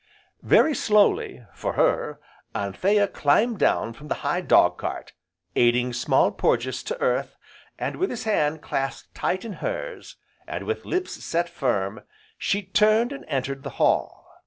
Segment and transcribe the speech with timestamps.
[0.41, 2.19] Very slowly, for her,
[2.55, 5.13] Anthea climbed down from the high dog cart,
[5.55, 7.35] aiding Small Porges to earth,
[7.77, 10.15] and with his hand clasped tight in hers,
[10.47, 12.01] and with lips set firm,
[12.39, 14.25] she turned and entered the hall.